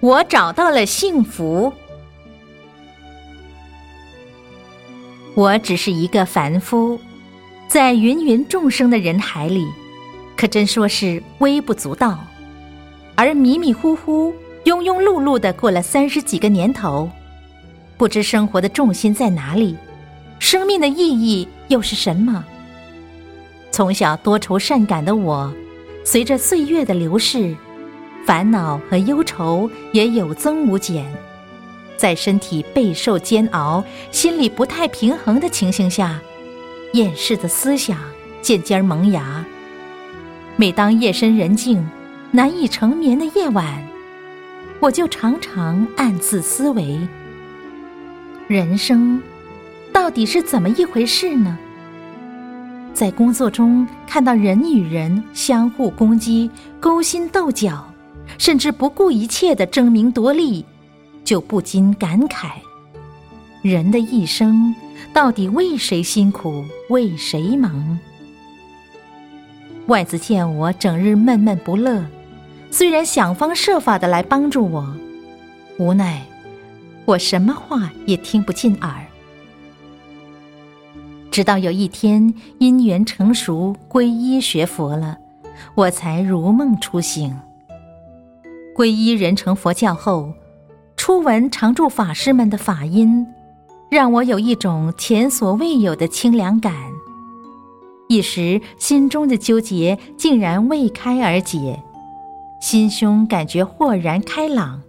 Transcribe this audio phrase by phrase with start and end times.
[0.00, 1.72] 我找到了幸福。
[5.34, 6.98] 我只是一个凡夫，
[7.68, 9.66] 在芸芸众生的人海里，
[10.36, 12.18] 可真说是微不足道。
[13.14, 14.34] 而迷迷糊糊、
[14.64, 17.10] 庸庸碌碌的过了三十几个年头，
[17.98, 19.76] 不知生活的重心在哪里，
[20.38, 22.42] 生命的意义又是什么？
[23.70, 25.52] 从小多愁善感的我，
[26.04, 27.54] 随着岁月的流逝，
[28.24, 31.04] 烦恼和忧愁也有增无减。
[31.96, 36.20] 在身体备受煎熬、心里不太平衡的情形下，
[36.94, 37.98] 厌世的思想
[38.40, 39.44] 渐渐萌芽。
[40.56, 41.86] 每当夜深人静、
[42.30, 43.82] 难以成眠的夜晚，
[44.80, 46.98] 我就常常暗自思维：
[48.48, 49.20] 人生
[49.92, 51.58] 到底是怎么一回事呢？
[52.94, 57.86] 在工作中看到人与人相互攻击、勾心斗角，
[58.40, 60.64] 甚至不顾一切的争名夺利。
[61.22, 62.52] 就不禁感慨：
[63.62, 64.74] 人的一生
[65.12, 67.98] 到底为谁辛苦，为谁忙？
[69.86, 72.02] 外子见我整日闷闷不乐，
[72.70, 74.96] 虽然想方设法的来帮助我，
[75.78, 76.24] 无奈
[77.04, 79.06] 我什么话也听不进耳。
[81.30, 85.18] 直到有一天因缘成熟，皈依学佛了，
[85.74, 87.36] 我才如梦初醒。
[88.80, 90.32] 皈依人成佛教后。
[90.96, 93.26] 初闻常住法师们的法音，
[93.90, 96.72] 让我有一种前所未有的清凉感。
[98.08, 101.82] 一时心中的纠结竟然未开而解，
[102.58, 104.80] 心胸感觉豁然开朗。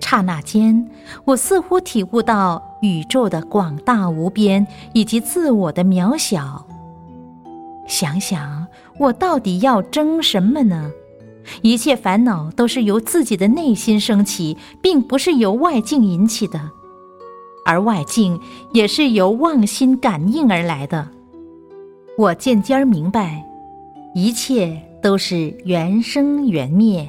[0.00, 0.90] 刹那间，
[1.26, 6.66] 我似乎体悟到宇宙的广大无边以及自我的渺小。
[7.86, 8.66] 想想
[8.98, 10.90] 我到底要争什么呢？
[11.62, 16.60] 一切烦恼都是由自己的内心升起，并不是由外境引起的，
[17.64, 18.38] 而外境
[18.72, 21.08] 也是由妄心感应而来的。
[22.18, 23.44] 我渐渐明白，
[24.14, 27.08] 一切都是缘生缘灭，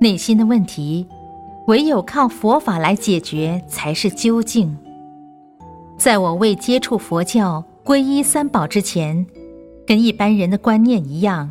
[0.00, 1.06] 内心的问题，
[1.66, 4.76] 唯有靠佛法来解决才是究竟。
[5.98, 9.26] 在我未接触佛教、皈依三宝之前，
[9.86, 11.50] 跟一般人的观念一样。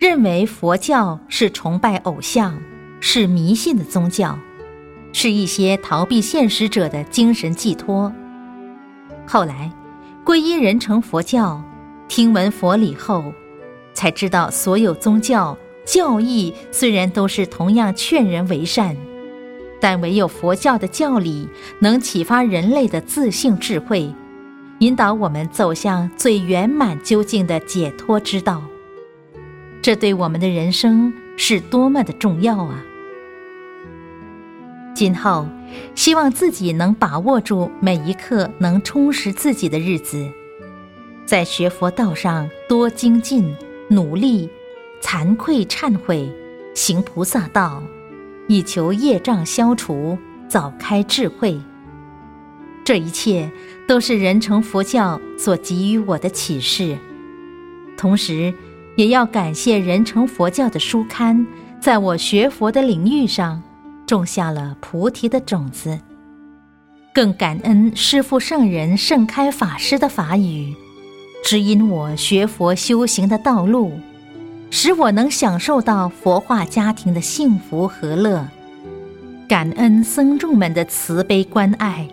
[0.00, 2.58] 认为佛教是崇拜偶像，
[3.00, 4.38] 是迷信的宗教，
[5.12, 8.10] 是一些逃避现实者的精神寄托。
[9.26, 9.70] 后来，
[10.24, 11.62] 皈依人成佛教，
[12.08, 13.30] 听闻佛理后，
[13.92, 18.96] 才知道所有宗教教义虽然都是同样劝人为善，
[19.82, 21.46] 但唯有佛教的教理
[21.78, 24.10] 能启发人类的自性智慧，
[24.78, 28.62] 引导我们走向最圆满究竟的解脱之道。
[29.82, 32.84] 这对我们的人生是多么的重要啊！
[34.94, 35.46] 今后，
[35.94, 40.30] 希望自己能把握住每一刻能充实自己的日子，
[41.24, 43.56] 在学佛道上多精进、
[43.88, 44.50] 努力，
[45.00, 46.30] 惭愧忏悔，
[46.74, 47.82] 行菩萨道，
[48.48, 51.58] 以求业障消除，早开智慧。
[52.84, 53.50] 这一切
[53.88, 56.98] 都是人成佛教所给予我的启示，
[57.96, 58.52] 同时。
[59.00, 61.46] 也要感谢人成佛教的书刊，
[61.80, 63.62] 在我学佛的领域上
[64.06, 65.98] 种下了菩提的种子。
[67.14, 70.74] 更感恩师父圣人盛开法师的法语，
[71.42, 73.90] 指引我学佛修行的道路，
[74.70, 78.46] 使我能享受到佛化家庭的幸福和乐。
[79.48, 82.06] 感恩僧众们的慈悲关爱，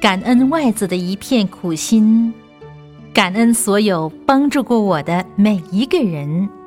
[0.00, 2.34] 感恩外子的一片苦心。
[3.14, 6.61] 感恩所有帮助过我的每一个人。